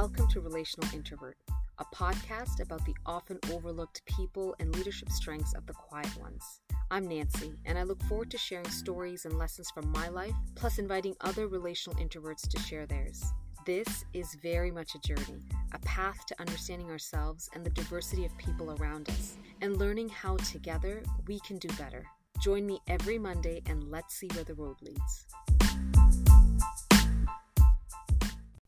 [0.00, 1.36] Welcome to Relational Introvert,
[1.76, 6.62] a podcast about the often overlooked people and leadership strengths of the quiet ones.
[6.90, 10.78] I'm Nancy, and I look forward to sharing stories and lessons from my life, plus
[10.78, 13.22] inviting other relational introverts to share theirs.
[13.66, 15.42] This is very much a journey,
[15.74, 20.38] a path to understanding ourselves and the diversity of people around us, and learning how
[20.38, 22.06] together we can do better.
[22.40, 25.26] Join me every Monday and let's see where the road leads.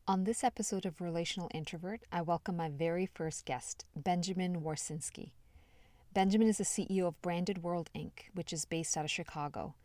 [0.05, 5.29] On this episode of Relational Introvert, I welcome my very first guest, Benjamin Warcinski.
[6.13, 9.75] Benjamin is the CEO of Branded World Inc., which is based out of Chicago.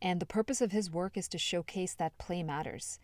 [0.00, 2.98] And the purpose of his work is to showcase that play matters.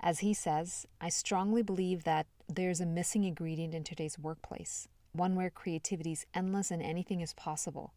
[0.00, 5.34] As he says, I strongly believe that there's a missing ingredient in today's workplace, one
[5.34, 7.94] where creativity is endless and anything is possible.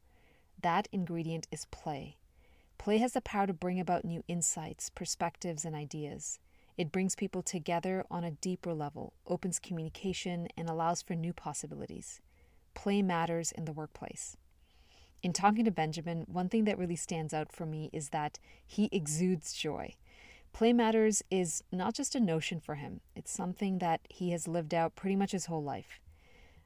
[0.61, 2.15] That ingredient is play.
[2.77, 6.39] Play has the power to bring about new insights, perspectives, and ideas.
[6.81, 12.21] It brings people together on a deeper level, opens communication, and allows for new possibilities.
[12.73, 14.35] Play matters in the workplace.
[15.21, 18.89] In talking to Benjamin, one thing that really stands out for me is that he
[18.91, 19.93] exudes joy.
[20.53, 24.73] Play matters is not just a notion for him, it's something that he has lived
[24.73, 25.99] out pretty much his whole life.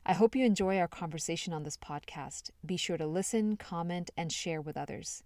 [0.06, 2.52] I hope you enjoy our conversation on this podcast.
[2.66, 5.24] Be sure to listen, comment, and share with others.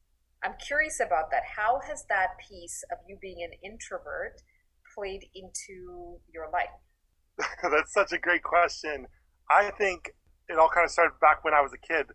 [0.45, 1.43] I'm curious about that.
[1.57, 4.43] How has that piece of you being an introvert
[4.95, 6.75] played into your life?
[7.63, 9.07] That's such a great question.
[9.51, 10.11] I think
[10.49, 12.07] it all kind of started back when I was a kid.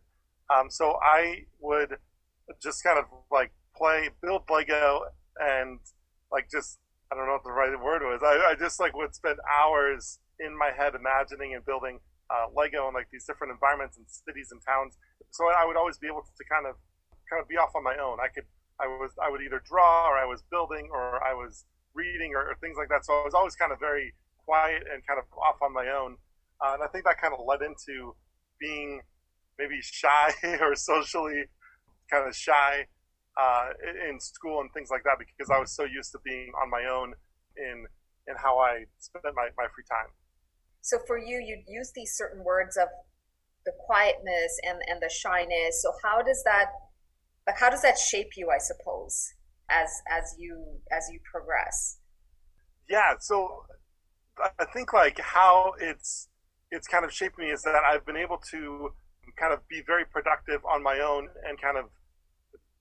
[0.53, 1.97] Um, so I would
[2.61, 5.01] just kind of like play, build Lego,
[5.39, 5.79] and
[6.31, 6.79] like just
[7.11, 8.21] I don't know what the right word was.
[8.23, 11.99] I, I just like would spend hours in my head imagining and building
[12.29, 14.97] uh, Lego and like these different environments and cities and towns.
[15.31, 16.75] So I would always be able to kind of
[17.29, 18.17] kind of be off on my own.
[18.19, 18.45] I could,
[18.79, 22.51] I was, I would either draw or I was building or I was reading or,
[22.51, 23.05] or things like that.
[23.05, 24.13] So I was always kind of very
[24.45, 26.17] quiet and kind of off on my own.
[26.61, 28.15] Uh, and I think that kind of led into
[28.59, 29.01] being
[29.59, 31.45] maybe shy or socially
[32.09, 32.85] kind of shy
[33.38, 33.69] uh,
[34.09, 36.85] in school and things like that because I was so used to being on my
[36.89, 37.13] own
[37.57, 37.85] in
[38.27, 40.11] in how I spent my, my free time.
[40.81, 42.89] So for you, you'd use these certain words of
[43.65, 45.81] the quietness and, and the shyness.
[45.81, 46.67] So how does that
[47.47, 49.33] like how does that shape you i suppose
[49.69, 51.97] as as you as you progress
[52.89, 53.63] yeah so
[54.59, 56.29] i think like how it's
[56.71, 58.89] it's kind of shaped me is that i've been able to
[59.37, 61.85] kind of be very productive on my own and kind of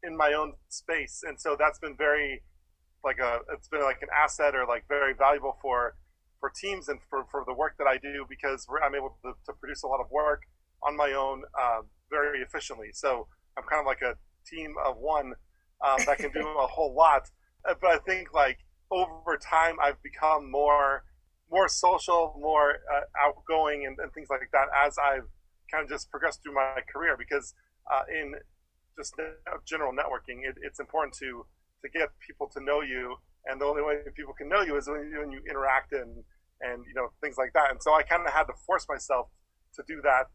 [0.03, 2.43] in my own space and so that's been very
[3.04, 5.94] like a it's been like an asset or like very valuable for
[6.41, 9.53] for teams and for, for the work that I do because I'm able to, to
[9.54, 10.42] produce a lot of work
[10.83, 11.80] on my own uh,
[12.10, 12.89] very efficiently.
[12.92, 13.27] So
[13.57, 14.15] I'm kind of like a
[14.47, 15.34] team of one
[15.87, 17.31] um, that can do a whole lot.
[17.69, 18.59] Uh, but I think like
[18.91, 21.04] over time, I've become more
[21.51, 25.28] more social, more uh, outgoing, and, and, things like that as I've
[25.71, 27.16] kind of just progressed through my career.
[27.16, 27.54] Because
[27.93, 28.34] uh, in
[28.98, 29.15] just
[29.65, 31.47] general networking, it, it's important to
[31.83, 33.16] to get people to know you,
[33.47, 36.25] and the only way people can know you is when you, when you interact and
[36.60, 37.71] and you know things like that.
[37.71, 39.28] And so I kind of had to force myself
[39.75, 40.27] to do that,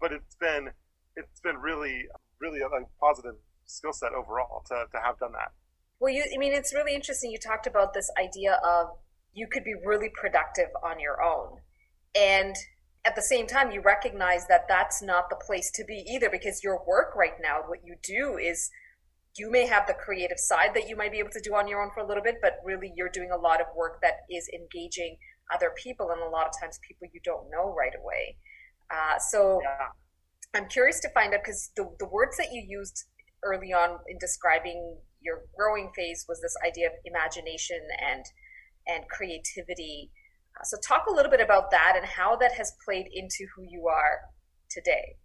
[0.00, 0.70] but it's been
[1.16, 2.04] it's been really
[2.40, 2.68] really a
[3.00, 3.34] positive
[3.68, 5.52] skill set overall to, to have done that.
[6.00, 7.30] Well, you, I mean, it's really interesting.
[7.30, 8.88] You talked about this idea of
[9.34, 11.58] you could be really productive on your own.
[12.14, 12.54] And
[13.04, 16.62] at the same time, you recognize that that's not the place to be either because
[16.62, 18.70] your work right now, what you do is
[19.36, 21.80] you may have the creative side that you might be able to do on your
[21.82, 24.48] own for a little bit, but really you're doing a lot of work that is
[24.52, 25.16] engaging
[25.54, 28.36] other people and a lot of times people you don't know right away.
[28.90, 29.88] Uh, so yeah.
[30.54, 33.04] I'm curious to find out because the, the words that you used
[33.44, 38.24] early on in describing your growing phase was this idea of imagination and
[38.86, 40.10] and creativity.
[40.56, 43.64] Uh, so talk a little bit about that and how that has played into who
[43.68, 44.20] you are
[44.70, 45.16] today.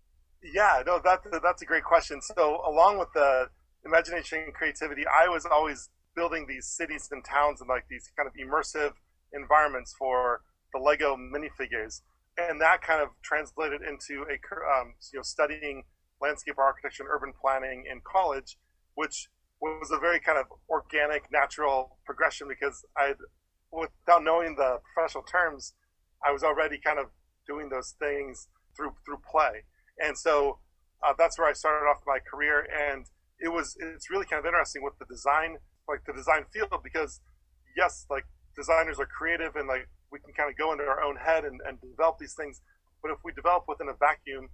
[0.43, 2.21] Yeah, no, that's that's a great question.
[2.21, 3.47] So along with the
[3.85, 8.27] imagination and creativity, I was always building these cities and towns and like these kind
[8.27, 8.91] of immersive
[9.33, 10.41] environments for
[10.73, 12.01] the Lego minifigures,
[12.37, 14.35] and that kind of translated into a
[14.79, 15.83] um, you know studying
[16.23, 18.57] landscape architecture and urban planning in college,
[18.95, 19.27] which
[19.61, 23.13] was a very kind of organic, natural progression because I,
[23.71, 25.73] without knowing the professional terms,
[26.25, 27.07] I was already kind of
[27.47, 29.63] doing those things through through play,
[29.99, 30.59] and so
[31.03, 32.65] uh, that's where I started off my career.
[32.71, 33.05] And
[33.39, 37.19] it was it's really kind of interesting with the design, like the design field, because
[37.75, 38.23] yes, like
[38.55, 41.59] designers are creative and like we can kind of go into our own head and,
[41.67, 42.61] and develop these things.
[43.01, 44.49] But if we develop within a vacuum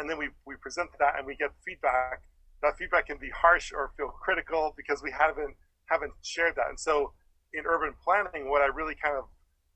[0.00, 2.24] and then we, we present that and we get feedback,
[2.62, 5.54] that feedback can be harsh or feel critical because we haven't
[5.92, 6.68] haven't shared that.
[6.70, 7.12] And so
[7.52, 9.24] in urban planning, what I really kind of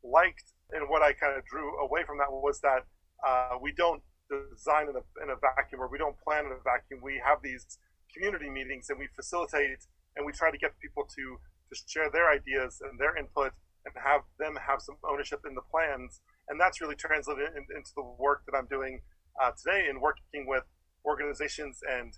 [0.02, 2.86] liked and what I kind of drew away from that was that
[3.26, 6.62] uh, we don't design in a, in a vacuum or we don't plan in a
[6.62, 7.00] vacuum.
[7.02, 7.66] We have these
[8.14, 9.84] community meetings and we facilitate
[10.16, 11.24] and we try to get people to
[11.68, 13.52] to share their ideas and their input
[13.84, 16.20] and have them have some ownership in the plans.
[16.48, 19.00] And that's really translated in, into the work that I'm doing
[19.42, 20.64] uh, today in working with
[21.04, 22.12] organizations and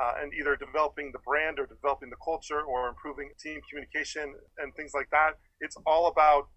[0.00, 4.74] uh, and either developing the brand or developing the culture or improving team communication and
[4.74, 5.32] things like that.
[5.60, 6.48] It's all about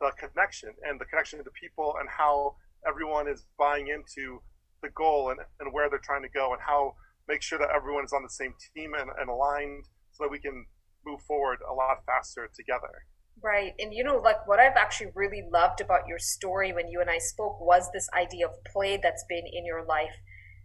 [0.00, 2.54] the connection and the connection to the people and how
[2.86, 4.42] everyone is buying into
[4.82, 6.94] the goal and, and where they're trying to go and how
[7.28, 10.38] make sure that everyone is on the same team and, and aligned so that we
[10.38, 10.66] can
[11.06, 13.06] move forward a lot faster together.
[13.42, 13.72] Right.
[13.78, 17.10] And you know, like what I've actually really loved about your story when you and
[17.10, 20.14] I spoke was this idea of play that's been in your life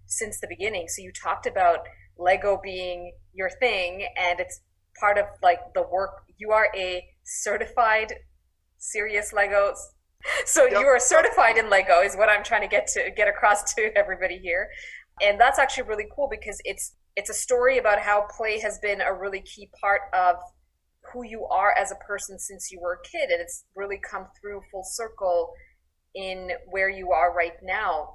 [0.05, 0.87] since the beginning.
[0.87, 1.79] So you talked about
[2.19, 4.61] Lego being your thing and it's
[4.99, 6.23] part of like the work.
[6.37, 8.13] You are a certified
[8.77, 9.77] serious Legos.
[10.45, 10.81] So yep.
[10.81, 13.91] you are certified in Lego is what I'm trying to get to get across to
[13.95, 14.67] everybody here.
[15.21, 18.99] And that's actually really cool because it's it's a story about how play has been
[19.01, 20.35] a really key part of
[21.13, 24.27] who you are as a person since you were a kid and it's really come
[24.39, 25.53] through full circle
[26.15, 28.13] in where you are right now.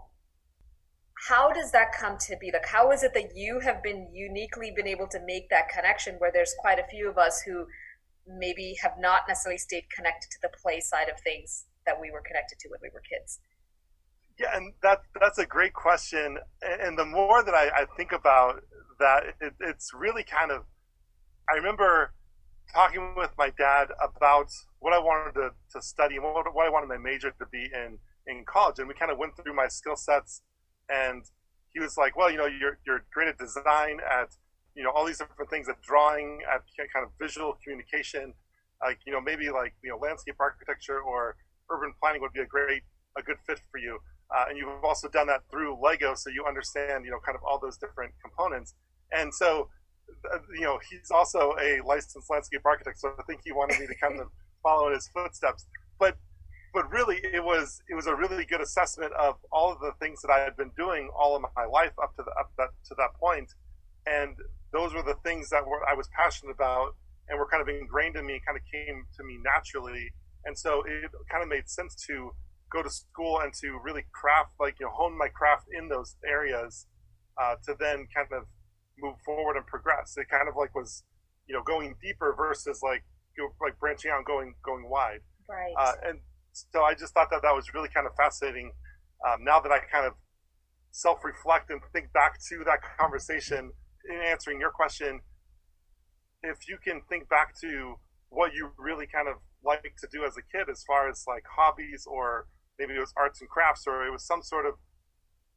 [1.29, 2.51] How does that come to be?
[2.53, 6.17] Like how is it that you have been uniquely been able to make that connection
[6.17, 7.67] where there's quite a few of us who
[8.27, 12.23] maybe have not necessarily stayed connected to the play side of things that we were
[12.27, 13.41] connected to when we were kids?
[14.39, 18.63] Yeah and that that's a great question and the more that i, I think about
[18.99, 20.65] that it, it's really kind of
[21.53, 22.15] i remember
[22.73, 24.51] talking with my dad about
[24.81, 27.69] what I wanted to, to study and what, what I wanted my major to be
[27.73, 30.43] in in college, and we kind of went through my skill sets.
[30.89, 31.25] And
[31.73, 34.29] he was like, "Well, you know, you're you're great at design, at
[34.75, 36.63] you know all these different things, at drawing, at
[36.93, 38.35] kind of visual communication.
[38.81, 41.37] Like, you know, maybe like you know landscape architecture or
[41.71, 42.83] urban planning would be a great
[43.17, 43.99] a good fit for you.
[44.35, 47.43] Uh, and you've also done that through Lego, so you understand you know kind of
[47.45, 48.75] all those different components.
[49.13, 49.69] And so
[50.55, 53.95] you know, he's also a licensed landscape architect, so I think he wanted me to
[53.97, 54.29] kind of
[54.63, 55.67] follow in his footsteps.
[55.99, 56.17] But
[56.73, 60.23] but really, it was it was a really good assessment of all of the things
[60.23, 62.95] that I had been doing all of my life up to the up that, to
[62.97, 63.53] that point,
[64.07, 64.37] and
[64.73, 66.95] those were the things that were I was passionate about
[67.29, 70.13] and were kind of ingrained in me, kind of came to me naturally,
[70.45, 72.33] and so it kind of made sense to
[72.73, 76.17] go to school and to really craft like you know hone my craft in those
[76.27, 76.87] areas
[77.41, 78.45] uh, to then kind of
[79.03, 80.15] move forward and progress.
[80.17, 81.03] It kind of like was,
[81.47, 83.03] you know, going deeper versus like
[83.61, 85.21] like branching out and going going wide.
[85.49, 85.75] Right.
[85.79, 86.21] Uh, and
[86.53, 88.73] so I just thought that that was really kind of fascinating.
[89.27, 90.15] Um, now that I kind of
[90.91, 93.73] self reflect and think back to that conversation
[94.09, 95.21] in answering your question,
[96.43, 97.97] if you can think back to
[98.29, 101.45] what you really kind of like to do as a kid, as far as like
[101.57, 102.47] hobbies or
[102.79, 104.75] maybe it was arts and crafts or it was some sort of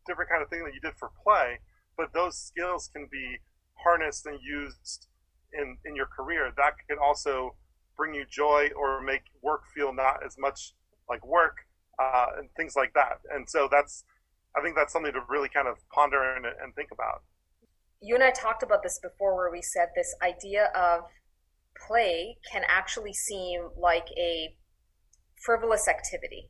[0.06, 1.60] different kind of thing that you did for play
[1.98, 3.38] but those skills can be
[3.76, 5.08] harnessed and used
[5.54, 6.52] in in your career.
[6.56, 7.56] That can also
[7.98, 10.74] bring you joy or make work feel not as much
[11.10, 11.58] like work
[12.00, 13.20] uh, and things like that.
[13.34, 14.04] And so that's
[14.58, 17.24] I think that's something to really kind of ponder and, and think about.
[18.02, 21.06] You and I talked about this before, where we said this idea of
[21.88, 24.56] play can actually seem like a
[25.44, 26.50] frivolous activity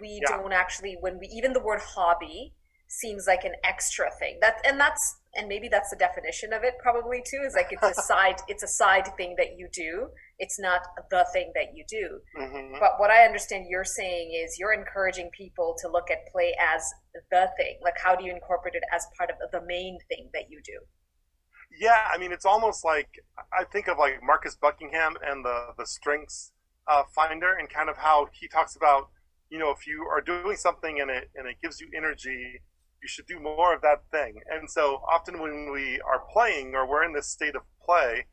[0.00, 0.38] we Yeah.
[0.38, 2.54] don't actually when we even the word hobby
[2.90, 4.38] seems like an extra thing.
[4.40, 7.98] That and that's and maybe that's the definition of it probably too is like it's
[7.98, 10.08] a side it's a side thing that you do.
[10.38, 10.80] It's not
[11.10, 12.20] the thing that you do.
[12.36, 16.54] Hmm but what i understand you're saying is you're encouraging people to look at play
[16.58, 16.82] as
[17.30, 17.78] the thing.
[17.82, 20.80] Like how do you incorporate it as part of the main thing that you do?
[21.78, 23.08] Yeah, I mean, it's almost like
[23.56, 26.52] I think of like Marcus Buckingham and the the strengths
[26.88, 29.10] uh, finder, and kind of how he talks about,
[29.50, 32.60] you know, if you are doing something and it and it gives you energy,
[33.02, 34.40] you should do more of that thing.
[34.50, 38.26] And so often when we are playing or we're in this state of play,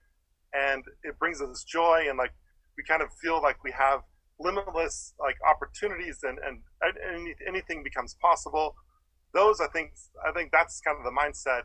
[0.54, 2.34] and it brings us joy, and like
[2.78, 4.02] we kind of feel like we have
[4.40, 8.76] limitless like opportunities, and and, and any, anything becomes possible.
[9.34, 9.92] Those, I think,
[10.28, 11.64] I think that's kind of the mindset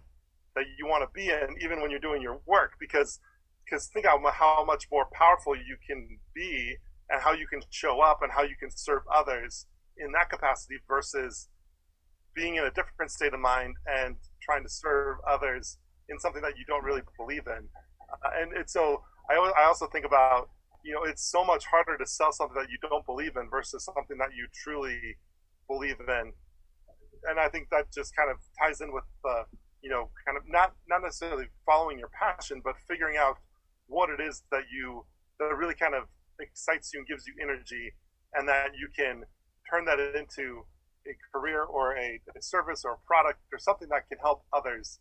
[0.54, 3.20] that you want to be in, even when you're doing your work, because
[3.64, 6.76] because think how how much more powerful you can be,
[7.08, 9.66] and how you can show up, and how you can serve others
[9.96, 11.48] in that capacity versus
[12.34, 16.58] being in a different state of mind and trying to serve others in something that
[16.58, 17.68] you don't really believe in.
[18.12, 20.50] Uh, and it's so I I also think about
[20.84, 23.84] you know it's so much harder to sell something that you don't believe in versus
[23.84, 24.98] something that you truly
[25.68, 26.32] believe in.
[27.28, 29.44] And I think that just kind of ties in with the
[29.82, 33.36] you know, kind of not not necessarily following your passion, but figuring out
[33.86, 35.04] what it is that you
[35.38, 36.04] that really kind of
[36.40, 37.92] excites you and gives you energy,
[38.34, 39.24] and that you can
[39.68, 40.64] turn that into
[41.06, 44.98] a career or a, a service or a product or something that can help others.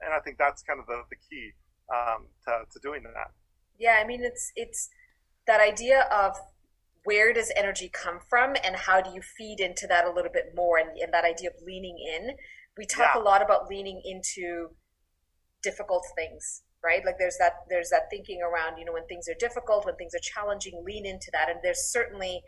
[0.00, 1.52] And I think that's kind of the, the key
[1.94, 3.30] um, to, to doing that.
[3.78, 4.88] Yeah, I mean it's it's
[5.46, 6.36] that idea of
[7.04, 10.52] where does energy come from and how do you feed into that a little bit
[10.54, 12.36] more and, and that idea of leaning in.
[12.76, 13.20] We talk Yeah.
[13.20, 14.70] a lot about leaning into
[15.62, 17.04] difficult things, right?
[17.04, 20.14] Like there's that there's that thinking around, you know, when things are difficult, when things
[20.14, 21.48] are challenging, lean into that.
[21.48, 22.42] And there's certainly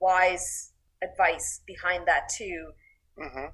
[0.00, 0.69] wise
[1.02, 2.72] advice behind that too.
[3.18, 3.46] hmm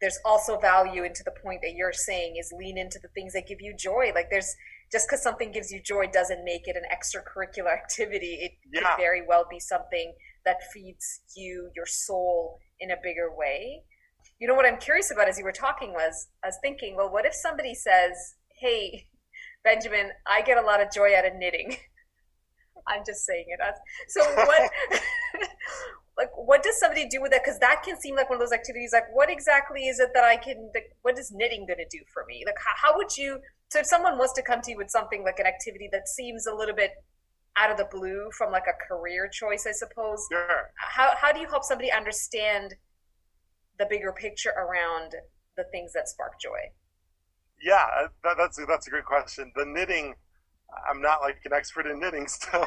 [0.00, 3.48] there's also value into the point that you're saying is lean into the things that
[3.48, 4.12] give you joy.
[4.14, 4.54] Like there's
[4.92, 8.38] just because something gives you joy doesn't make it an extracurricular activity.
[8.40, 8.94] It Yeah.
[8.94, 10.14] could very well be something
[10.44, 13.82] that feeds you, your soul in a bigger way.
[14.38, 17.10] You know what I'm curious about as you were talking was I was thinking, well,
[17.10, 19.08] what if somebody says, Hey,
[19.64, 21.76] Benjamin, I get a lot of joy out of knitting.
[22.86, 23.60] I'm just saying it.
[24.08, 24.70] So what
[26.18, 28.52] like what does somebody do with it because that can seem like one of those
[28.52, 31.86] activities like what exactly is it that i can like, what is knitting going to
[31.96, 33.38] do for me like how, how would you
[33.70, 36.46] so if someone was to come to you with something like an activity that seems
[36.46, 36.92] a little bit
[37.56, 40.70] out of the blue from like a career choice i suppose Sure.
[40.76, 42.74] how, how do you help somebody understand
[43.78, 45.14] the bigger picture around
[45.56, 46.70] the things that spark joy
[47.62, 49.52] Yeah, uh, that, that's a, that's a great question.
[49.56, 50.14] The knitting,
[50.88, 52.66] I'm not like an expert in knitting, so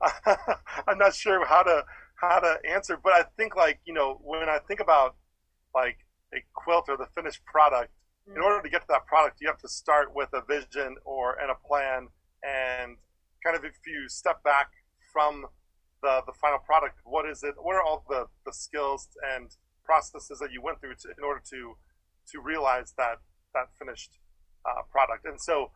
[0.86, 1.84] I'm not sure how to
[2.22, 2.96] how to answer.
[3.02, 5.16] But I think like you know when I think about
[5.74, 5.98] like
[6.34, 7.92] a quilt or the finished product,
[8.26, 8.44] in Mm.
[8.44, 11.50] order to get to that product, you have to start with a vision or and
[11.50, 12.08] a plan,
[12.44, 12.96] and
[13.44, 14.68] kind of if you step back
[15.12, 15.46] from
[16.02, 17.54] the the final product, what is it?
[17.58, 19.50] What are all the the skills and
[19.84, 21.76] processes that you went through to, in order to
[22.30, 23.18] to realize that
[23.54, 24.18] that finished
[24.64, 25.24] uh, product?
[25.26, 25.72] And so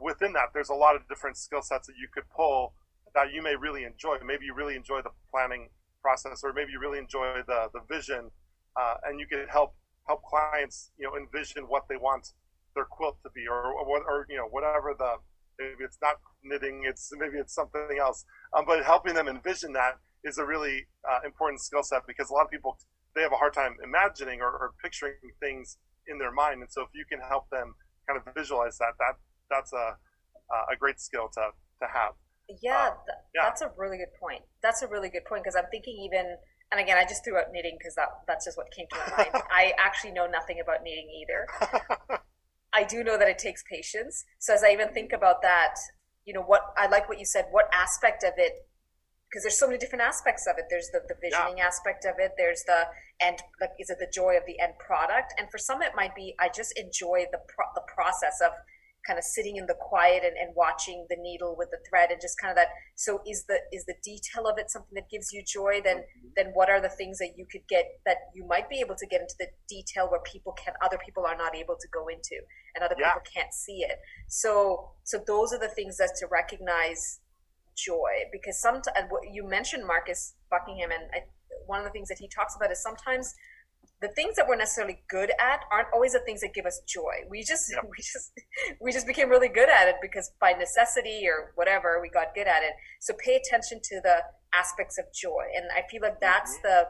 [0.00, 2.74] within that, there's a lot of different skill sets that you could pull
[3.14, 4.16] that you may really enjoy.
[4.24, 5.68] Maybe you really enjoy the planning
[6.02, 8.30] process, or maybe you really enjoy the the vision,
[8.76, 9.74] uh, and you can help
[10.06, 12.28] help clients, you know, envision what they want
[12.74, 15.16] their quilt to be, or or, or you know whatever the
[15.58, 18.24] maybe it's not knitting, it's maybe it's something else.
[18.56, 22.32] Um, but helping them envision that is a really uh, important skill set because a
[22.32, 22.78] lot of people
[23.14, 25.76] they have a hard time imagining or, or picturing things
[26.08, 27.74] in their mind, and so if you can help them
[28.08, 29.14] kind of visualize that, that
[29.50, 29.96] that's a
[30.72, 31.50] a great skill to
[31.80, 32.12] to have.
[32.60, 33.42] Yeah, Um, th- yeah.
[33.44, 34.42] that's a really good point.
[34.62, 36.36] That's a really good point because I'm thinking even,
[36.70, 39.16] and again, I just threw out knitting because that that's just what came to my
[39.24, 39.44] mind.
[39.50, 42.20] I actually know nothing about knitting either.
[42.72, 44.24] I do know that it takes patience.
[44.38, 45.74] So as I even think about that,
[46.24, 47.46] you know, what I like what you said.
[47.50, 48.52] What aspect of it?
[49.28, 50.66] Because there's so many different aspects of it.
[50.70, 52.32] There's the, the visioning aspect of it.
[52.36, 52.86] There's the
[53.20, 53.38] end.
[53.60, 55.32] Like, is it the joy of the end product?
[55.38, 58.52] And for some, it might be I just enjoy the pro- the process of
[59.06, 62.20] kind of sitting in the quiet and, and watching the needle with the thread and
[62.20, 65.32] just kind of that so is the is the detail of it something that gives
[65.32, 65.80] you joy?
[65.82, 66.28] Then mm-hmm.
[66.36, 69.06] then what are the things that you could get that you might be able to
[69.06, 72.38] get into the detail where people can other people are not able to go into
[72.74, 73.14] and other Yeah.
[73.14, 73.98] people can't see it?
[74.28, 77.20] So so those are the things that to recognize
[77.76, 81.24] joy because sometimes what you mentioned marcus buckingham and I,
[81.66, 83.34] one of the things that he talks about is sometimes
[84.02, 87.22] the things that we're necessarily good at aren't always the things that give us joy.
[87.30, 88.32] We just we just
[88.80, 92.48] we just became really good at it because by necessity or whatever we got good
[92.48, 92.72] at it.
[93.00, 94.16] So pay attention to the
[94.52, 96.68] aspects of joy, and I feel like that's mm-hmm.
[96.68, 96.84] the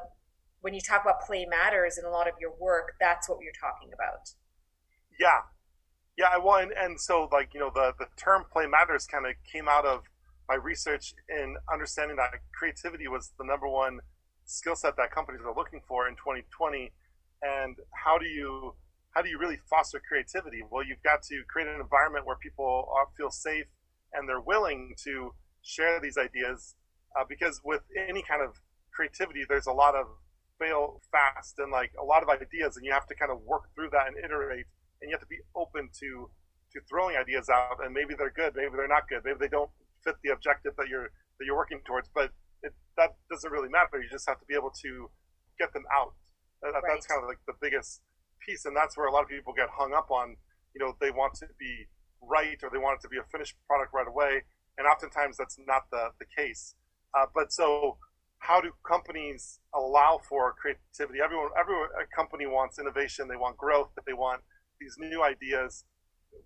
[0.62, 3.52] when you talk about play matters in a lot of your work, that's what you're
[3.60, 4.30] talking about.
[5.20, 5.42] Yeah,
[6.16, 6.38] yeah.
[6.42, 9.68] Well, and, and so like you know the the term play matters kind of came
[9.68, 10.04] out of
[10.48, 14.00] my research in understanding that creativity was the number one
[14.44, 16.90] skill set that companies are looking for in 2020
[17.42, 18.74] and how do you
[19.14, 20.62] how do you really foster creativity?
[20.70, 23.66] Well you've got to create an environment where people feel safe
[24.12, 26.74] and they're willing to share these ideas
[27.18, 28.60] uh, because with any kind of
[28.92, 30.06] creativity there's a lot of
[30.58, 33.64] fail fast and like a lot of ideas and you have to kind of work
[33.74, 34.66] through that and iterate
[35.00, 36.30] and you have to be open to
[36.72, 39.70] to throwing ideas out and maybe they're good maybe they're not good maybe they don't
[40.04, 42.30] fit the objective that you're that you're working towards but
[42.62, 44.00] it, that doesn't really matter.
[44.00, 45.10] You just have to be able to
[45.58, 46.14] get them out
[46.62, 46.82] that, right.
[46.88, 48.00] that's kind of like the biggest
[48.40, 50.36] piece and that's where a lot of people get hung up on
[50.74, 51.86] you know they want to be
[52.22, 54.42] right or they want it to be a finished product right away
[54.78, 56.74] and oftentimes that's not the, the case.
[57.16, 57.98] Uh, but so
[58.38, 61.20] how do companies allow for creativity?
[61.22, 61.76] Everyone every
[62.14, 64.42] company wants innovation they want growth they want
[64.80, 65.84] these new ideas.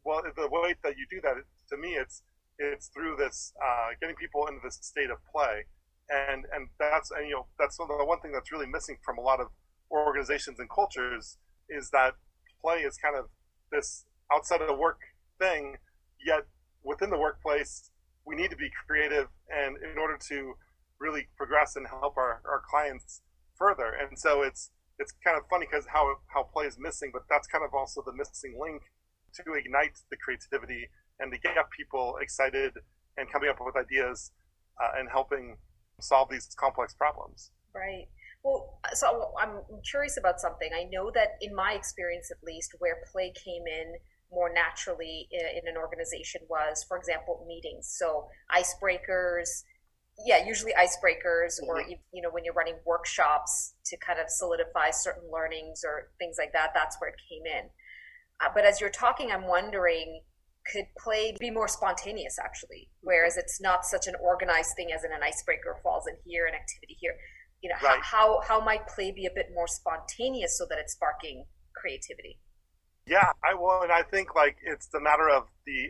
[0.05, 1.37] Well the way that you do that
[1.71, 2.23] to me it's
[2.59, 5.65] it's through this uh, getting people into this state of play.
[6.11, 9.23] And and that's and you know that's the one thing that's really missing from a
[9.23, 9.49] lot of
[9.91, 11.39] organizations and cultures
[11.69, 12.15] is that
[12.61, 13.27] play is kind of
[13.71, 14.99] this outside of the work
[15.39, 15.77] thing
[16.25, 16.47] yet
[16.83, 17.91] within the workplace
[18.27, 20.55] we need to be creative and in order to
[20.99, 23.23] really progress and help our, our clients
[23.57, 27.23] further and so it's it's kind of funny because how how play is missing but
[27.29, 28.83] that's kind of also the missing link
[29.35, 30.89] to ignite the creativity
[31.21, 32.73] and to get people excited
[33.17, 34.33] and coming up with ideas
[34.83, 35.57] uh, and helping
[36.01, 37.51] solve these complex problems.
[37.75, 38.09] Right.
[38.47, 39.59] Well, so I'm
[39.91, 40.71] curious about something.
[40.73, 43.95] I know that in my experience, at least, where play came in
[44.31, 47.93] more naturally in, an organization was, for example, meetings.
[47.99, 49.65] So icebreakers,
[50.25, 51.71] yeah, usually icebreakers, mm-hmm.
[51.71, 51.81] or
[52.13, 56.53] you know, when you're running workshops to kind of solidify certain learnings or things like
[56.53, 56.71] that.
[56.73, 57.69] That's where it came in.
[58.41, 60.21] Uh, but as you're talking, I'm wondering
[60.73, 65.13] could play be more spontaneous actually whereas it's not such an organized thing as in
[65.13, 67.15] an icebreaker falls in here an activity here
[67.63, 68.01] you know right.
[68.03, 72.39] how, how how might play be a bit more spontaneous so that it's sparking creativity
[73.07, 75.89] yeah i will and i think like it's the matter of the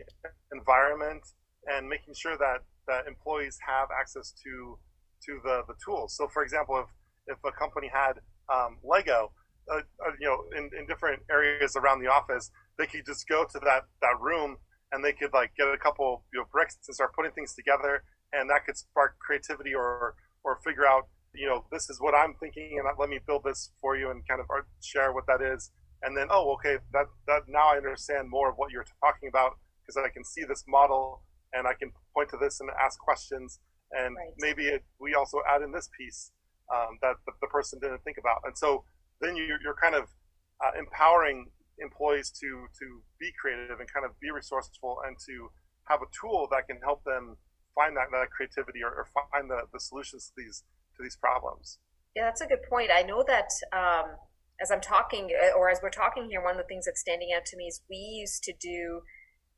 [0.53, 1.23] environment
[1.67, 4.77] and making sure that that employees have access to
[5.23, 6.87] to the the tools so for example if
[7.35, 8.13] if a company had
[8.53, 9.31] um, lego
[9.71, 13.43] uh, uh, you know in, in different areas around the office they could just go
[13.43, 14.57] to that that room
[14.91, 18.03] and they could like get a couple you know bricks and start putting things together
[18.33, 22.33] and that could spark creativity or or figure out you know this is what i'm
[22.39, 24.47] thinking and let me build this for you and kind of
[24.81, 25.71] share what that is.
[26.03, 29.57] And then oh okay that that now i understand more of what you're talking about
[29.81, 33.59] because i can see this model and i can point to this and ask questions.
[33.91, 34.33] And right.
[34.37, 36.31] maybe it, we also add in this piece
[36.73, 38.41] um, that the, the, person didn't think about.
[38.43, 38.83] And so
[39.21, 40.11] then you're, you're kind of
[40.59, 41.47] uh, empowering
[41.79, 42.85] employees to to
[43.19, 45.49] be creative and kind of be resourceful and to
[45.85, 47.37] have a tool that can help them
[47.75, 50.63] find that, that creativity or, or find the, the solutions to these
[50.97, 51.79] to these problems.
[52.15, 52.89] Yeah, that's a good point.
[52.93, 54.15] I know that um,
[54.61, 57.29] as I'm talking uh, or as we're talking here, one of the things that's standing
[57.35, 59.01] out to me is we used to do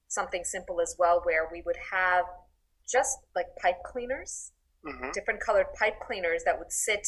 [0.08, 2.26] something simple as well, where we would have
[2.92, 4.52] just like pipe cleaners,
[4.86, 5.12] mm-hmm.
[5.14, 7.08] different colored pipe cleaners that would sit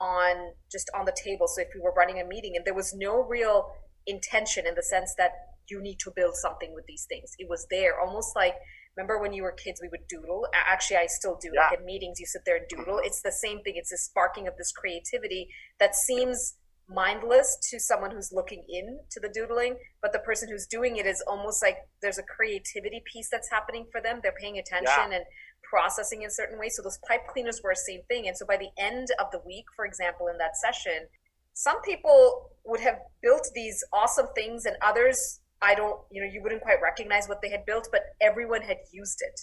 [0.00, 1.46] on just on the table.
[1.46, 3.72] So if we were running a meeting and there was no real
[4.06, 5.32] intention in the sense that
[5.68, 7.32] you need to build something with these things.
[7.38, 8.54] It was there, almost like
[8.96, 10.46] remember when you were kids, we would doodle.
[10.54, 11.50] Actually, I still do.
[11.54, 11.68] Yeah.
[11.70, 13.00] Like in meetings, you sit there and doodle.
[13.02, 13.74] It's the same thing.
[13.76, 15.48] It's a sparking of this creativity
[15.80, 16.54] that seems
[16.88, 21.06] mindless to someone who's looking in to the doodling, but the person who's doing it
[21.06, 24.20] is almost like there's a creativity piece that's happening for them.
[24.22, 25.16] They're paying attention yeah.
[25.16, 25.24] and
[25.62, 26.76] processing in certain ways.
[26.76, 28.28] So those pipe cleaners were the same thing.
[28.28, 31.08] And so by the end of the week, for example, in that session,
[31.54, 36.42] some people would have built these awesome things and others I don't, you know, you
[36.42, 39.40] wouldn't quite recognize what they had built, but everyone had used it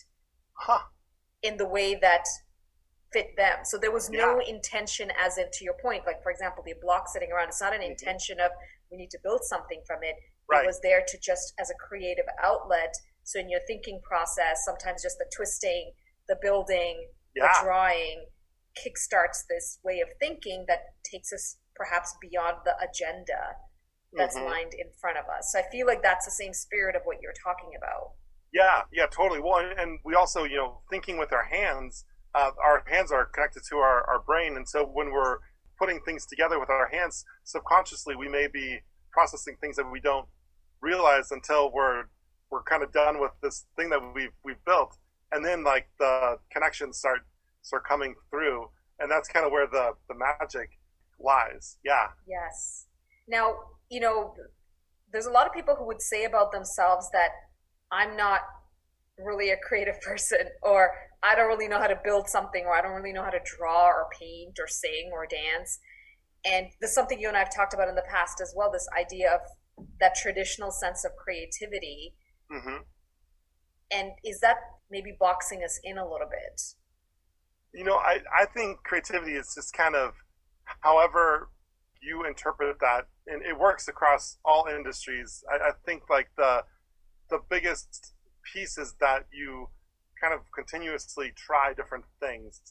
[0.54, 0.80] huh.
[1.42, 2.26] in the way that
[3.12, 3.60] fit them.
[3.64, 4.54] So there was no yeah.
[4.54, 7.50] intention, as in to your point, like for example, the block sitting around.
[7.50, 7.92] It's not an mm-hmm.
[7.92, 8.52] intention of
[8.92, 10.16] we need to build something from it.
[10.50, 10.64] Right.
[10.64, 12.94] It was there to just as a creative outlet.
[13.24, 15.92] So in your thinking process, sometimes just the twisting,
[16.28, 17.48] the building, yeah.
[17.48, 18.26] the drawing
[18.78, 23.56] kickstarts this way of thinking that takes us perhaps beyond the agenda
[24.14, 24.46] that's mm-hmm.
[24.46, 25.52] lined in front of us.
[25.52, 28.12] So I feel like that's the same spirit of what you're talking about.
[28.54, 29.40] Yeah, yeah, totally.
[29.40, 33.64] Well, and we also, you know, thinking with our hands, uh, our hands are connected
[33.70, 34.58] to our, our brain.
[34.58, 35.38] And so when we're
[35.80, 38.80] putting things together with our hands, subconsciously, we may be
[39.12, 40.28] processing things that we don't
[40.82, 42.04] realize until we're,
[42.50, 44.98] we're kind of done with this thing that we've, we've built.
[45.32, 47.20] And then like the connections start,
[47.62, 48.68] start coming through.
[49.00, 50.72] And that's kind of where the, the magic
[51.20, 51.78] lies.
[51.86, 52.08] Yeah.
[52.28, 52.88] Yes.
[53.28, 53.56] Now,
[53.92, 54.34] you know,
[55.12, 57.30] there's a lot of people who would say about themselves that
[57.92, 58.40] I'm not
[59.20, 62.82] really a creative person or I don't really know how to build something or I
[62.82, 65.78] don't really know how to draw or paint or sing or dance.
[66.44, 68.72] And this is something you and I have talked about in the past as well
[68.72, 69.42] this idea of
[70.00, 72.16] that traditional sense of creativity.
[72.52, 72.78] Mm-hmm.
[73.92, 74.56] And is that
[74.90, 76.62] maybe boxing us in a little bit?
[77.74, 80.14] You know, I, I think creativity is just kind of
[80.80, 81.50] however
[82.02, 85.44] you interpret that, and it works across all industries.
[85.52, 86.64] I, I think like the
[87.30, 88.14] the biggest
[88.54, 89.70] piece is that you
[90.22, 92.62] kind of continuously try different things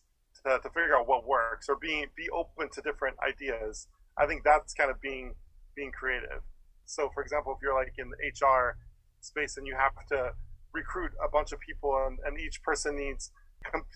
[0.45, 3.89] to, to figure out what works or being be open to different ideas.
[4.19, 5.35] I think that's kind of being
[5.75, 6.43] being creative.
[6.85, 8.77] So, for example, if you're like in the HR
[9.21, 10.33] space and you have to
[10.73, 13.31] recruit a bunch of people and, and each person needs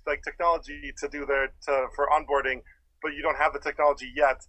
[0.07, 2.62] like technology to do their to for onboarding,
[3.03, 4.47] but you don't have the technology yet,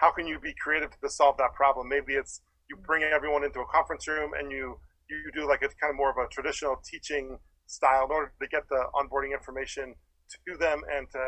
[0.00, 1.88] how can you be creative to solve that problem?
[1.88, 5.74] Maybe it's you bring everyone into a conference room and you you do like it's
[5.74, 9.94] kind of more of a traditional teaching style in order to get the onboarding information
[10.30, 11.20] to them and to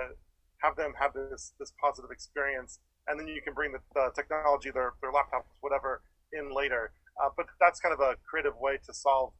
[0.63, 2.79] have them have this this positive experience.
[3.09, 6.93] And then you can bring the, the technology their, their laptops whatever in later.
[7.23, 9.33] Uh, but that's kind of a creative way to solve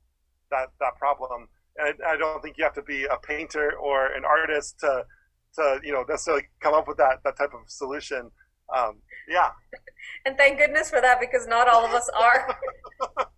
[0.51, 1.49] that that problem.
[1.79, 5.07] And I don't think you have to be a painter or an artist to
[5.55, 8.31] to you know necessarily come up with that that type of solution
[8.75, 9.51] um, yeah.
[10.27, 12.59] And thank goodness for that because not all of us are.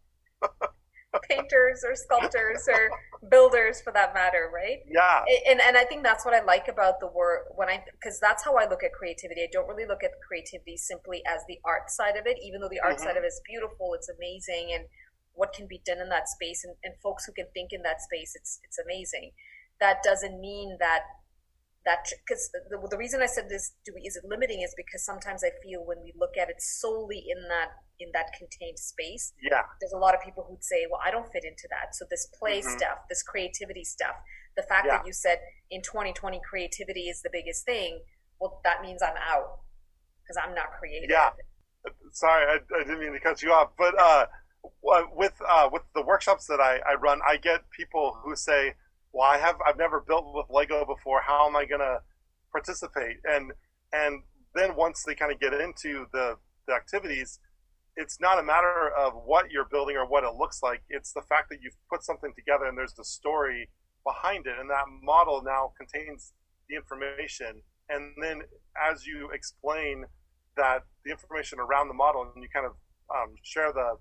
[1.30, 2.90] Painters or sculptors or
[3.30, 4.78] builders for that matter right?
[4.90, 5.24] Yeah.
[5.48, 8.44] And and i think that's what i like about the work when i because that's
[8.44, 9.42] how i look at creativity.
[9.42, 12.68] I don't really look at creativity simply as the art side of it even though
[12.68, 13.04] the art mm-hmm.
[13.04, 14.84] side of it is beautiful it's amazing and
[15.34, 18.00] what can be done in that space and, and folks who can think in that
[18.00, 19.32] space it's it's amazing.
[19.80, 21.02] That doesn't mean that
[21.84, 25.04] that because the, the reason I said this do we, is it limiting is because
[25.04, 29.32] sometimes I feel when we look at it solely in that in that contained space,
[29.42, 31.94] yeah, there's a lot of people who'd say, well, I don't fit into that.
[31.94, 32.76] So this play mm-hmm.
[32.76, 34.16] stuff, this creativity stuff,
[34.56, 34.98] the fact yeah.
[34.98, 35.38] that you said
[35.70, 38.00] in 2020 creativity is the biggest thing,
[38.40, 39.60] well, that means I'm out
[40.22, 41.10] because I'm not creative.
[41.10, 41.30] Yeah.
[42.12, 44.26] Sorry, I, I, didn't mean to cut you off, but uh,
[45.12, 48.74] with uh, with the workshops that I, I run, I get people who say
[49.14, 51.22] well, I have I've never built with Lego before.
[51.22, 51.98] How am I gonna
[52.53, 53.18] participate?
[53.24, 53.53] And
[53.92, 54.22] and
[54.55, 57.38] then once they kind of get into the, the activities,
[57.96, 60.83] it's not a matter of what you're building or what it looks like.
[60.88, 63.70] It's the fact that you've put something together and there's the story
[64.05, 66.33] behind it, and that model now contains
[66.68, 67.62] the information.
[67.88, 68.42] And then
[68.90, 70.07] as you explain
[70.57, 72.72] that the information around the model, and you kind of
[73.14, 73.94] um, share the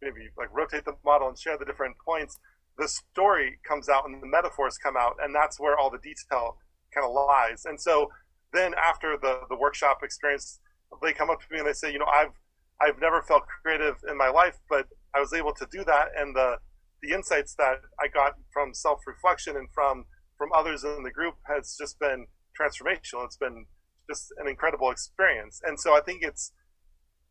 [0.00, 2.38] maybe like rotate the model and share the different points
[2.78, 6.58] the story comes out and the metaphors come out, and that's where all the detail
[6.92, 7.64] kind of lies.
[7.64, 8.10] And so
[8.52, 10.60] then after the the workshop experience,
[11.02, 12.32] they come up to me and they say, you know, I've
[12.80, 16.34] I've never felt creative in my life, but I was able to do that, and
[16.34, 16.58] the
[17.02, 20.06] the insights that I got from self reflection and from
[20.38, 22.26] from others in the group has just been
[22.60, 23.24] transformational.
[23.24, 23.66] It's been
[24.08, 26.52] just an incredible experience, and so I think it's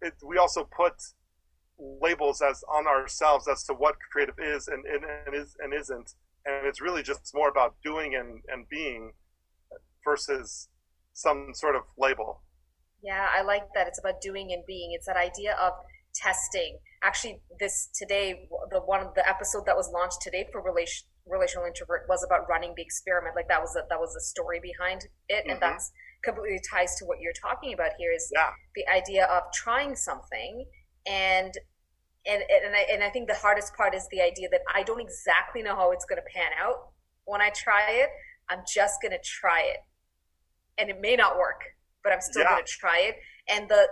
[0.02, 0.14] it.
[0.26, 0.94] We also put
[2.02, 6.14] labels as on ourselves as to what creative is and, and, and is and isn't.
[6.46, 9.14] And it's really just more about doing and, and being
[10.04, 10.70] versus
[11.14, 12.42] some sort of label.
[13.04, 14.92] Yeah i like that it's about doing and being.
[14.94, 15.74] It's that idea of
[16.16, 16.80] testing.
[17.02, 22.06] Actually this today the one the episode that was launched today for relation relational introvert
[22.10, 23.36] was about running the experiment.
[23.36, 25.44] Like that was that was the story behind it.
[25.46, 25.60] And mm-hmm.
[25.60, 25.92] that's
[26.24, 28.52] completely ties to what you're talking about here is yeah.
[28.76, 30.66] the idea of trying something
[31.06, 31.54] and
[32.26, 35.02] and and I, and I think the hardest part is the idea that I don't
[35.02, 36.90] exactly know how it's going to pan out
[37.26, 38.10] when I try it.
[38.50, 39.78] I'm just going to try it,
[40.78, 41.62] and it may not work,
[42.04, 42.52] but I'm still yeah.
[42.52, 43.16] going to try it.
[43.50, 43.88] And the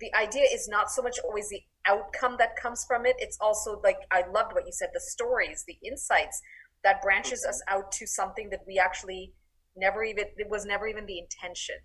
[0.00, 3.16] the idea is not so much always the outcome that comes from it.
[3.18, 6.40] It's also like I loved what you said, the stories, the insights
[6.84, 7.50] that branches mm-hmm.
[7.50, 9.32] us out to something that we actually
[9.76, 11.76] never even it was never even the intention.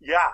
[0.00, 0.30] Yeah.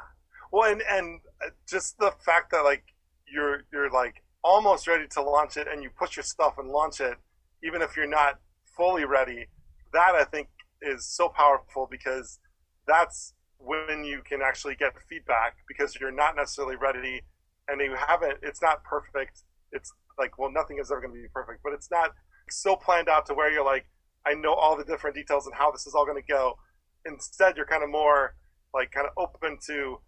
[0.52, 1.20] Well, and and
[1.68, 2.84] just the fact that like
[3.26, 7.00] you're you're like almost ready to launch it and you push your stuff and launch
[7.00, 7.16] it,
[7.64, 8.38] even if you're not
[8.76, 9.46] fully ready,
[9.92, 10.48] that I think
[10.82, 12.38] is so powerful because
[12.86, 17.22] that's when you can actually get feedback because you're not necessarily ready
[17.68, 19.42] and you haven't, it's not perfect.
[19.72, 22.10] It's like, well, nothing is ever going to be perfect, but it's not
[22.50, 23.86] so planned out to where you're like,
[24.26, 26.58] I know all the different details and how this is all going to go.
[27.06, 28.34] Instead, you're kind of more
[28.74, 29.98] like kind of open to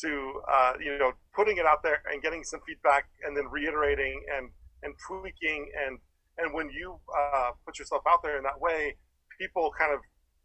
[0.00, 4.22] to uh, you know putting it out there and getting some feedback and then reiterating
[4.36, 4.50] and
[4.82, 5.98] and tweaking and
[6.38, 8.96] and when you uh, put yourself out there in that way
[9.38, 10.00] people kind of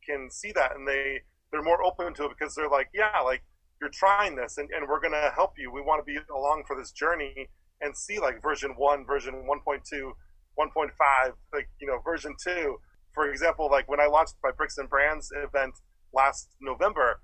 [0.05, 1.19] can see that and they
[1.51, 3.41] they're more open to it because they're like yeah like
[3.79, 5.71] you're trying this and, and we're going to help you.
[5.71, 7.49] We want to be along for this journey
[7.81, 10.11] and see like version one, version 1.2,
[10.59, 12.77] 1.5, like, you know, version two.
[13.13, 15.73] For example, like when I launched my Bricks and Brands event
[16.13, 17.19] last November,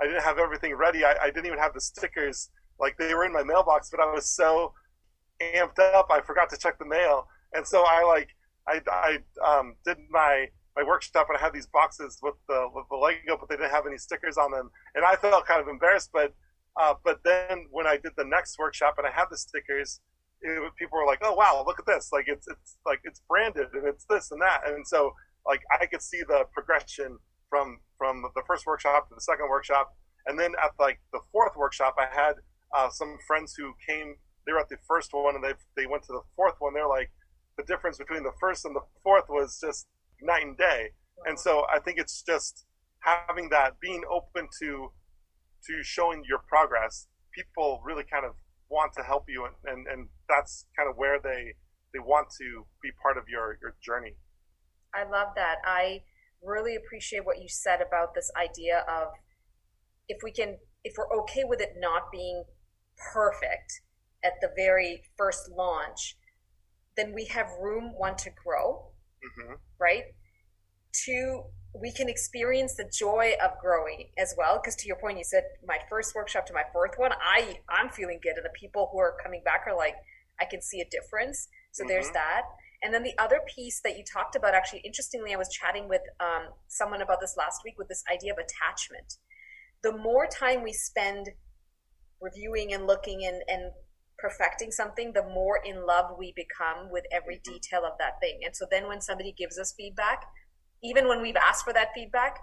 [0.00, 1.04] I didn't have everything ready.
[1.04, 2.50] I, I didn't even have the stickers.
[2.78, 4.72] Like they were in my mailbox, but I was so
[5.42, 7.26] amped up, I forgot to check the mail.
[7.54, 8.28] And so I like,
[8.68, 12.84] I, I um, did my my workshop and I had these boxes with the with
[12.90, 15.66] the Lego, but they didn't have any stickers on them, and I felt kind of
[15.66, 16.10] embarrassed.
[16.12, 16.34] But
[16.80, 20.00] uh, but then when I did the next workshop and I had the stickers,
[20.40, 22.10] it, people were like, "Oh wow, look at this!
[22.12, 25.14] Like it's it's like it's branded and it's this and that." And so
[25.46, 29.96] like I could see the progression from from the first workshop to the second workshop,
[30.26, 32.34] and then at like the fourth workshop, I had
[32.76, 34.16] uh, some friends who came.
[34.46, 36.74] They were at the first one and they they went to the fourth one.
[36.74, 37.10] They're like,
[37.56, 39.86] the difference between the first and the fourth was just
[40.22, 40.90] night and day.
[41.26, 42.64] And so I think it's just
[43.00, 44.92] having that, being open to
[45.66, 47.08] to showing your progress.
[47.34, 48.32] People really kind of
[48.70, 51.54] want to help you, and, and, and that's kind of where they
[51.92, 54.14] they want to be part of your your journey.
[54.94, 55.56] I love that.
[55.64, 56.02] I
[56.42, 59.08] really appreciate what you said about this idea of
[60.08, 62.44] if we can if we're okay with it not being
[63.12, 63.80] perfect
[64.24, 66.16] at the very first launch
[66.96, 68.88] then we have room one to grow
[69.24, 69.54] mm-hmm.
[69.78, 70.04] right?
[70.92, 74.58] Two, we can experience the joy of growing as well.
[74.58, 77.90] Because to your point, you said my first workshop to my fourth one, I I'm
[77.90, 79.94] feeling good, and the people who are coming back are like,
[80.40, 81.48] I can see a difference.
[81.72, 81.88] So mm-hmm.
[81.88, 82.42] there's that.
[82.82, 86.02] And then the other piece that you talked about, actually, interestingly, I was chatting with
[86.20, 89.14] um, someone about this last week with this idea of attachment.
[89.82, 91.30] The more time we spend
[92.20, 93.72] reviewing and looking and, and
[94.18, 97.52] perfecting something, the more in love we become with every mm-hmm.
[97.54, 98.40] detail of that thing.
[98.44, 100.24] And so then when somebody gives us feedback,
[100.82, 102.38] even when we've asked for that feedback,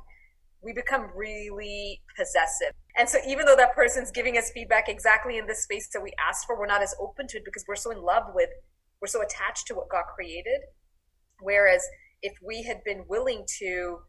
[0.62, 2.74] we become really possessive.
[2.98, 6.12] And so even though that person's giving us feedback exactly in this space that we
[6.17, 8.50] asked for, we're not as open to it because we're so in love with,
[9.01, 10.62] we're so attached to what got created.
[11.41, 11.86] Whereas
[12.21, 13.99] if we had been willing to,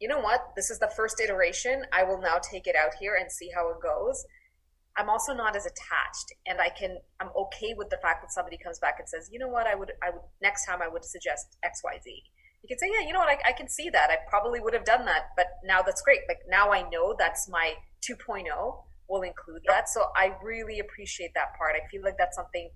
[0.00, 3.16] you know what, this is the first iteration, I will now take it out here
[3.20, 4.24] and see how it goes
[4.96, 8.58] I'm also not as attached and I can I'm okay with the fact that somebody
[8.58, 11.04] comes back and says, you know what, I would I would next time I would
[11.04, 12.04] suggest XYZ.
[12.62, 14.10] You can say, yeah, you know what, I, I can see that.
[14.10, 16.20] I probably would have done that, but now that's great.
[16.28, 17.74] Like now I know that's my
[18.08, 18.44] 2.0
[19.08, 19.88] will include that.
[19.88, 21.74] So I really appreciate that part.
[21.74, 22.70] I feel like that's something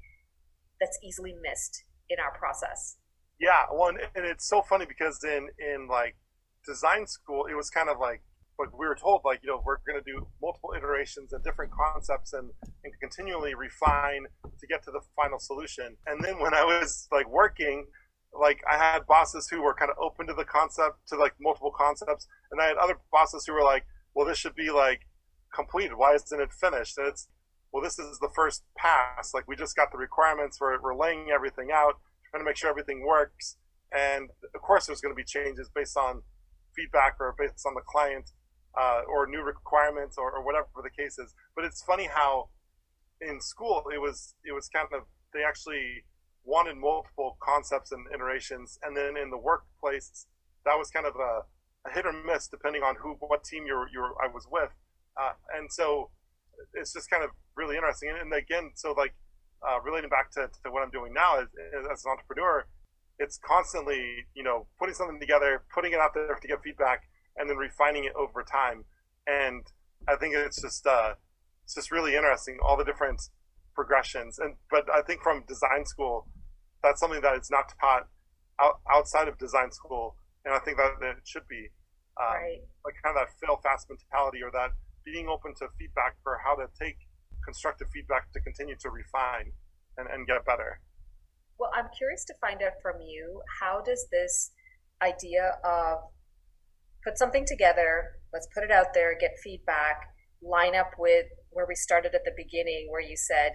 [0.81, 2.97] that's easily missed in our process.
[3.39, 6.17] Yeah, well, and it's so funny because in in like
[6.65, 8.23] design school, it was kind of like
[8.59, 11.71] but we were told like you know we're going to do multiple iterations and different
[11.73, 12.51] concepts and,
[12.85, 14.25] and continually refine
[14.59, 15.97] to get to the final solution.
[16.07, 17.87] And then when i was like working
[18.33, 21.73] like i had bosses who were kind of open to the concept to like multiple
[21.77, 23.85] concepts and i had other bosses who were like
[24.15, 25.01] well this should be like
[25.57, 25.97] completed.
[25.97, 26.99] Why isn't it finished?
[26.99, 27.29] And it's
[27.73, 29.33] well this is the first pass.
[29.35, 31.95] Like we just got the requirements we're, we're laying everything out
[32.31, 33.57] trying to make sure everything works.
[33.93, 36.23] And of course there's going to be changes based on
[36.75, 38.31] feedback or based on the client
[38.79, 41.35] uh, or new requirements or, or, whatever the case is.
[41.55, 42.51] But it's funny how
[43.21, 46.05] in school it was it was kind of they actually
[46.45, 50.27] wanted multiple concepts and iterations, and then in the workplace
[50.65, 51.43] that was kind of a,
[51.89, 54.71] a hit or miss depending on who what team you're you're I was with,
[55.21, 56.11] uh, and so
[56.75, 58.11] it's just kind of really interesting.
[58.11, 59.15] And, and again, so like
[59.67, 61.49] uh, relating back to, to what I'm doing now as,
[61.93, 62.67] as an entrepreneur,
[63.19, 67.49] it's constantly you know putting something together, putting it out there to get feedback and
[67.49, 68.85] then refining it over time.
[69.27, 69.67] And
[70.09, 71.15] I think it's just uh,
[71.65, 73.21] it's just really interesting all the different
[73.75, 74.39] progressions.
[74.39, 76.27] And but I think from design school,
[76.83, 78.09] that's something that is not taught
[78.61, 81.69] out, outside of design school, and I think that, that it should be
[82.21, 82.61] um, right.
[82.85, 84.71] like kind of that fail fast mentality or that
[85.07, 86.99] being open to feedback for how to take
[87.45, 89.53] constructive feedback to continue to refine
[89.97, 90.81] and, and get better.
[91.59, 94.51] Well, I'm curious to find out from you how does this
[95.01, 95.99] idea of
[97.05, 100.11] put something together, let's put it out there, get feedback,
[100.43, 103.53] line up with where we started at the beginning, where you said,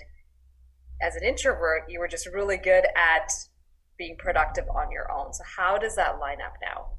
[1.01, 3.31] as an introvert, you were just really good at
[3.97, 5.33] being productive on your own.
[5.33, 6.97] So, how does that line up now?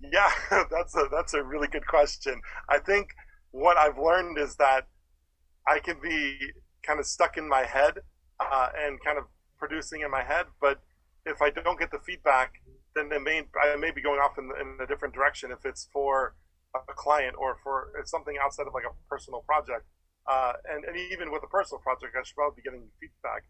[0.00, 0.30] Yeah,
[0.70, 2.40] that's a that's a really good question.
[2.68, 3.08] I think
[3.52, 4.88] what I've learned is that
[5.66, 6.38] I can be
[6.82, 7.98] kind of stuck in my head
[8.40, 9.24] uh, and kind of
[9.58, 10.80] producing in my head, but
[11.24, 12.54] if I don't get the feedback,
[12.96, 16.34] then may I may be going off in, in a different direction if it's for
[16.74, 19.86] a client or for something outside of like a personal project.
[20.26, 23.44] Uh, and, and even with a personal project, I should probably be getting feedback.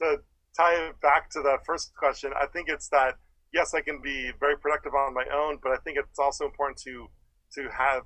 [0.00, 0.22] To
[0.56, 3.16] tie it back to that first question, I think it's that
[3.52, 6.78] yes, I can be very productive on my own, but I think it's also important
[6.84, 7.08] to
[7.54, 8.02] to have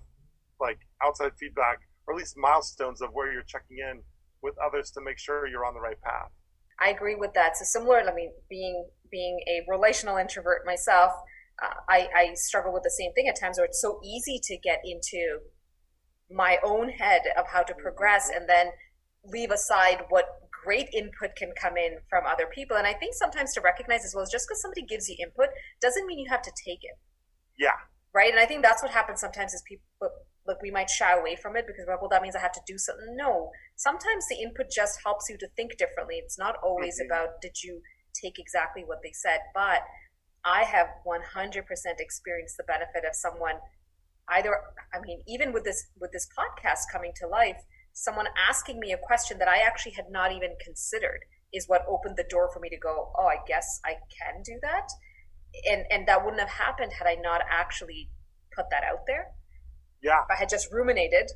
[0.62, 4.03] like outside feedback or at least milestones of where you're checking in
[4.42, 6.31] with others to make sure you're on the right path.
[6.81, 7.57] I agree with that.
[7.57, 11.12] So similar, I mean, being being a relational introvert myself,
[11.62, 14.57] uh, I, I struggle with the same thing at times where it's so easy to
[14.57, 15.38] get into
[16.31, 18.68] my own head of how to progress and then
[19.25, 20.25] leave aside what
[20.64, 22.77] great input can come in from other people.
[22.77, 25.48] And I think sometimes to recognize as well, just because somebody gives you input
[25.81, 26.96] doesn't mean you have to take it.
[27.59, 27.77] Yeah.
[28.14, 28.31] Right.
[28.31, 30.11] And I think that's what happens sometimes is people
[30.46, 32.78] look, we might shy away from it because well, that means I have to do
[32.78, 33.16] something.
[33.16, 36.16] No, sometimes the input just helps you to think differently.
[36.16, 37.12] It's not always mm-hmm.
[37.12, 37.81] about did you
[38.14, 39.83] take exactly what they said, but
[40.44, 41.64] I have 100%
[41.98, 43.57] experienced the benefit of someone
[44.28, 44.57] either
[44.94, 48.98] I mean even with this with this podcast coming to life, someone asking me a
[48.98, 51.20] question that I actually had not even considered
[51.52, 54.59] is what opened the door for me to go, "Oh, I guess I can do
[54.62, 54.88] that."
[55.70, 58.11] And and that wouldn't have happened had I not actually
[58.55, 59.33] put that out there.
[60.02, 60.20] Yeah.
[60.22, 61.30] If I had just ruminated,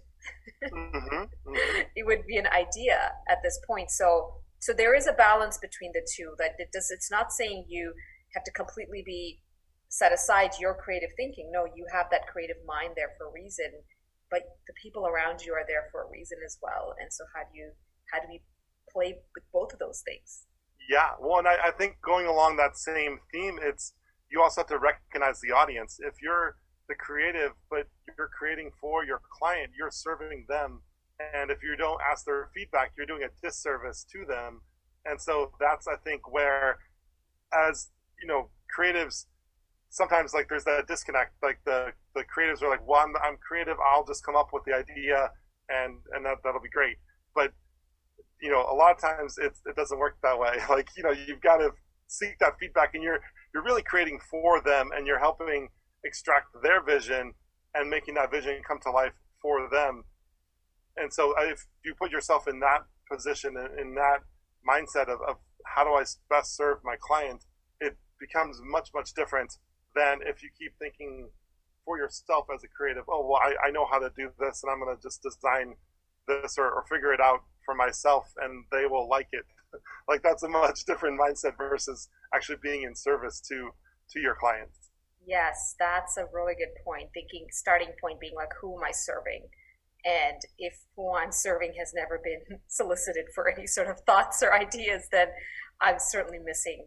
[0.65, 1.55] mm-hmm, mm-hmm.
[1.97, 3.91] it would be an idea at this point.
[3.91, 7.67] So so there is a balance between the two that it does it's not saying
[7.69, 7.93] you
[8.35, 9.41] have to completely be
[9.89, 11.51] set aside your creative thinking.
[11.53, 13.71] No, you have that creative mind there for a reason,
[14.31, 16.95] but the people around you are there for a reason as well.
[17.01, 17.71] And so, how do you
[18.13, 18.43] how do we
[18.91, 20.45] play with both of those things?
[20.89, 23.95] Yeah, well, and I, I think going along that same theme, it's
[24.31, 25.99] you also have to recognize the audience.
[26.01, 26.57] If you're
[26.89, 30.83] the creative, but you're creating for your client, you're serving them.
[31.35, 34.61] And if you don't ask their feedback, you're doing a disservice to them.
[35.05, 36.79] And so that's, I think, where,
[37.53, 39.27] as you know, creatives
[39.97, 41.33] sometimes like there's that disconnect.
[41.43, 43.77] Like the the creatives are like, well, I'm, I'm creative.
[43.81, 45.31] I'll just come up with the idea,
[45.69, 46.97] and and that that'll be great.
[47.35, 47.53] But
[48.41, 50.59] you know, a lot of times it it doesn't work that way.
[50.69, 51.71] Like you know, you've got to
[52.07, 53.21] seek that feedback, and you're
[53.55, 55.69] you're really creating for them, and you're helping
[56.07, 57.35] extract their vision
[57.75, 60.05] and making that vision come to life for them.
[60.97, 64.21] And so, uh, if you put yourself in that position, in that
[64.67, 67.45] mindset of, of how do I best serve my client,
[67.81, 69.59] it becomes much much different
[69.95, 71.31] than if you keep thinking
[71.85, 74.71] for yourself as a creative, oh, well, I, I know how to do this and
[74.71, 75.77] I'm going to just design
[76.27, 79.47] this or, or figure it out for myself and they will like it.
[80.09, 83.71] like that's a much different mindset versus actually being in service to
[84.11, 84.86] to your clients.
[85.27, 87.11] Yes, that's a really good point.
[87.13, 89.49] Thinking starting point being like who am I serving?
[90.05, 94.55] And if who I'm serving has never been solicited for any sort of thoughts or
[94.55, 95.29] ideas, then
[95.81, 96.87] I'm certainly missing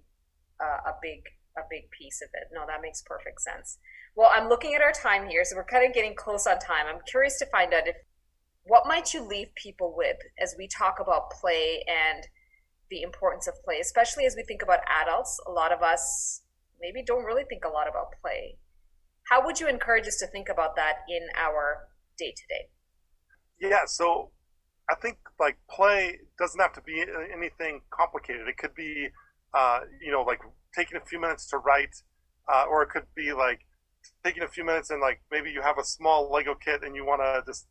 [0.61, 1.19] uh, a big
[1.57, 2.47] a big piece of it.
[2.53, 3.77] No, that makes perfect sense.
[4.15, 6.85] Well, I'm looking at our time here, so we're kind of getting close on time.
[6.87, 7.97] I'm curious to find out if
[8.63, 12.25] what might you leave people with as we talk about play and
[12.89, 15.39] the importance of play, especially as we think about adults.
[15.47, 16.41] A lot of us
[16.81, 18.57] maybe don't really think a lot about play.
[19.29, 21.87] How would you encourage us to think about that in our
[22.17, 22.69] day to day?
[23.69, 24.31] Yeah, so
[24.89, 28.47] I think like play doesn't have to be anything complicated.
[28.47, 29.09] It could be,
[29.53, 30.39] uh, you know, like
[30.75, 31.95] taking a few minutes to write,
[32.51, 33.59] uh, or it could be like
[34.23, 37.05] taking a few minutes and like maybe you have a small Lego kit and you
[37.05, 37.67] want to just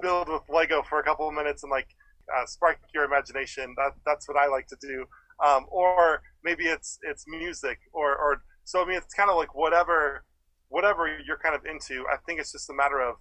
[0.00, 1.88] build with Lego for a couple of minutes and like
[2.34, 3.74] uh, spark your imagination.
[3.76, 5.04] That that's what I like to do.
[5.44, 9.54] Um, or maybe it's it's music or or so I mean it's kind of like
[9.54, 10.24] whatever
[10.68, 12.04] whatever you're kind of into.
[12.12, 13.16] I think it's just a matter of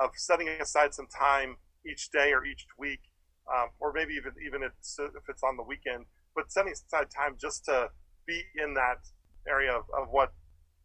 [0.00, 3.00] of setting aside some time each day or each week,
[3.52, 7.06] um, or maybe even even if it's, if it's on the weekend, but setting aside
[7.10, 7.88] time just to
[8.26, 8.98] be in that
[9.48, 10.32] area of, of what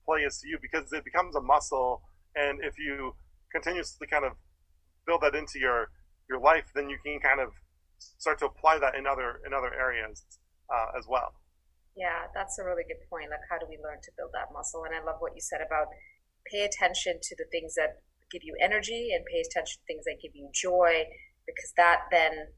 [0.05, 2.01] play is to you because it becomes a muscle.
[2.35, 3.15] And if you
[3.51, 4.33] continuously kind of
[5.05, 5.89] build that into your,
[6.29, 7.49] your life, then you can kind of
[7.99, 10.23] start to apply that in other, in other areas
[10.73, 11.33] uh, as well.
[11.95, 13.29] Yeah, that's a really good point.
[13.29, 14.83] Like, how do we learn to build that muscle?
[14.83, 15.87] And I love what you said about
[16.51, 18.01] pay attention to the things that
[18.31, 21.05] give you energy and pay attention to things that give you joy,
[21.45, 22.49] because that then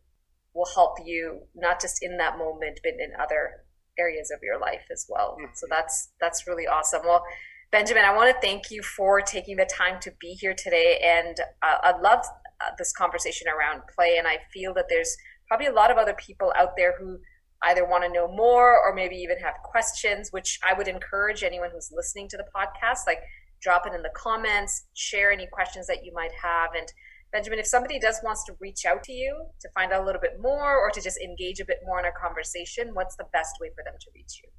[0.53, 3.65] will help you not just in that moment, but in other
[3.99, 5.35] areas of your life as well.
[5.35, 5.51] Mm-hmm.
[5.53, 7.01] So that's that's really awesome.
[7.03, 7.23] Well,
[7.71, 11.37] Benjamin, I want to thank you for taking the time to be here today, and
[11.61, 12.25] uh, I love
[12.61, 14.15] uh, this conversation around play.
[14.17, 15.15] And I feel that there's
[15.49, 17.19] probably a lot of other people out there who
[17.63, 20.31] either want to know more or maybe even have questions.
[20.31, 23.19] Which I would encourage anyone who's listening to the podcast, like
[23.61, 26.87] drop it in the comments, share any questions that you might have, and
[27.35, 30.21] Benjamin, if somebody does wants to reach out to you to find out a little
[30.21, 33.57] bit more or to just engage a bit more in our conversation, what's the best
[33.59, 34.49] way for them to reach you?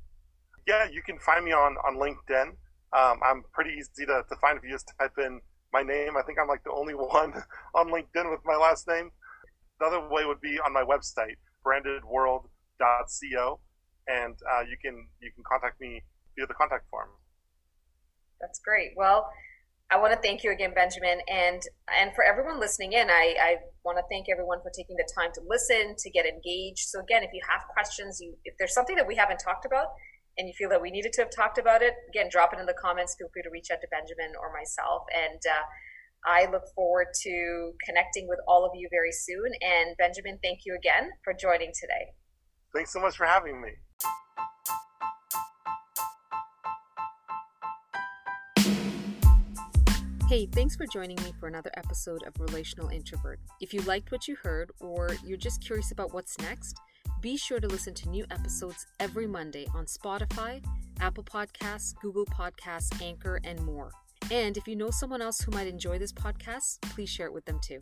[0.67, 2.49] Yeah, you can find me on, on LinkedIn.
[2.93, 5.41] Um, I'm pretty easy to, to find if you just type in
[5.73, 6.19] my name.
[6.19, 7.33] I think I'm like the only one
[7.75, 9.11] on LinkedIn with my last name.
[9.81, 11.37] The other way would be on my website,
[12.81, 13.61] brandedworld.co,
[14.09, 16.03] and uh, you can you can contact me
[16.37, 17.09] via the contact form.
[18.41, 18.93] That's great.
[18.97, 19.29] Well,
[19.91, 21.63] I want to thank you again, Benjamin, and
[22.01, 23.09] and for everyone listening in.
[23.09, 26.89] I, I want to thank everyone for taking the time to listen, to get engaged.
[26.89, 29.89] So again, if you have questions, you if there's something that we haven't talked about,
[30.39, 32.67] and you feel that we needed to have talked about it, again, drop it in
[32.67, 33.17] the comments.
[33.19, 35.65] Feel free to reach out to Benjamin or myself, and uh,
[36.27, 39.47] I look forward to connecting with all of you very soon.
[39.63, 42.11] And Benjamin, thank you again for joining today.
[42.77, 43.71] Thanks so much for having me.
[50.29, 53.41] Hey, thanks for joining me for another episode of Relational Introvert.
[53.63, 56.79] If you liked what you heard or you're just curious about what's next,
[57.23, 60.63] be sure to listen to new episodes every Monday on Spotify,
[61.01, 63.91] Apple Podcasts, Google Podcasts, Anchor, and more.
[64.31, 67.47] And if you know someone else who might enjoy this podcast, please share it with
[67.47, 67.81] them too.